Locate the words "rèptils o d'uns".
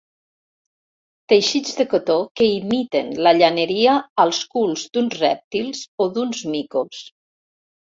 5.23-6.47